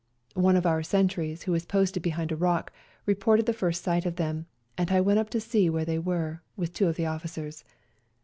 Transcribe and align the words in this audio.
One 0.33 0.55
of 0.55 0.65
our 0.65 0.81
sentries, 0.81 1.43
who 1.43 1.51
was 1.51 1.67
posted 1.67 2.01
behind 2.01 2.31
a 2.31 2.35
rock, 2.35 2.73
reported 3.05 3.45
the 3.45 3.53
first 3.53 3.83
sight 3.83 4.03
of 4.03 4.15
them, 4.15 4.47
and 4.75 4.89
I 4.89 4.99
went 4.99 5.19
up 5.19 5.29
to 5.29 5.39
see 5.39 5.69
where 5.69 5.85
they 5.85 5.99
w^ere, 5.99 6.39
with 6.57 6.73
two 6.73 6.87
of 6.87 6.95
the 6.95 7.05
officers. 7.05 7.63